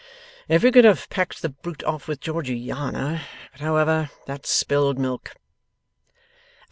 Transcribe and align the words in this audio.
'If 0.47 0.63
we 0.63 0.71
could 0.71 0.83
have 0.83 1.11
packed 1.11 1.43
the 1.43 1.49
brute 1.49 1.83
off 1.83 2.07
with 2.07 2.21
Georgiana; 2.21 3.21
but 3.51 3.61
however; 3.61 4.09
that's 4.25 4.49
spilled 4.49 4.97
milk. 4.97 5.35